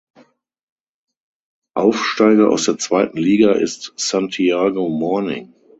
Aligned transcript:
Aufsteiger 1.77 2.49
aus 2.49 2.65
der 2.65 2.79
zweiten 2.79 3.19
Liga 3.19 3.51
ist 3.51 3.93
Santiago 3.97 4.89
Morning. 4.89 5.53